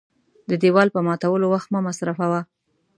[0.49, 2.41] د دېوال په ماتولو وخت مه مصرفوه.